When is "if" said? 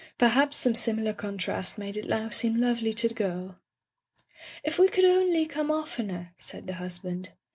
4.63-4.79